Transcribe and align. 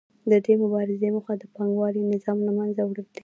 د 0.31 0.33
دې 0.45 0.53
مبارزې 0.63 1.07
موخه 1.15 1.33
د 1.37 1.43
پانګوالي 1.55 2.01
نظام 2.13 2.37
له 2.47 2.51
منځه 2.57 2.81
وړل 2.85 3.07
دي 3.13 3.19